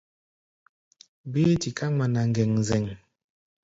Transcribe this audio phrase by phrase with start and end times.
[1.31, 2.85] Bíí tiká ŋmana ŋgeŋzeŋ.